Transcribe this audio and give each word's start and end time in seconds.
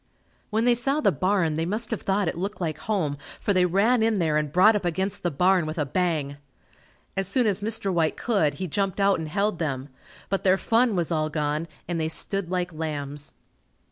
When 0.49 0.65
they 0.65 0.73
saw 0.73 0.99
the 0.99 1.11
barn, 1.11 1.57
they 1.57 1.65
must 1.67 1.91
have 1.91 2.01
thought 2.01 2.27
it 2.27 2.35
looked 2.35 2.59
like 2.59 2.79
home 2.79 3.19
for 3.39 3.53
they 3.53 3.67
ran 3.67 4.01
in 4.01 4.17
there 4.17 4.35
and 4.35 4.51
brought 4.51 4.75
up 4.75 4.83
against 4.83 5.21
the 5.21 5.29
barn 5.29 5.67
with 5.67 5.77
a 5.77 5.85
bang. 5.85 6.37
As 7.15 7.27
soon 7.27 7.45
as 7.45 7.61
Mr. 7.61 7.93
White 7.93 8.17
could, 8.17 8.55
he 8.55 8.65
jumped 8.65 8.99
out 8.99 9.19
and 9.19 9.29
held 9.29 9.59
them, 9.59 9.89
but 10.27 10.43
their 10.43 10.57
fun 10.57 10.95
was 10.95 11.11
all 11.11 11.29
gone 11.29 11.67
and 11.87 12.01
they 12.01 12.07
stood 12.09 12.49
like 12.49 12.73
lambs. 12.73 13.35